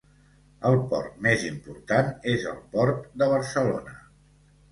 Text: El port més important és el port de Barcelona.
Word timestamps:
El 0.67 0.77
port 0.93 1.19
més 1.25 1.43
important 1.49 2.09
és 2.33 2.47
el 2.53 2.57
port 2.77 3.05
de 3.23 3.27
Barcelona. 3.35 3.97